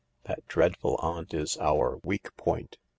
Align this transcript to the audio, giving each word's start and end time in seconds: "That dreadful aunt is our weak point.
"That 0.23 0.43
dreadful 0.47 0.95
aunt 1.03 1.31
is 1.31 1.59
our 1.61 1.99
weak 2.03 2.35
point. 2.35 2.79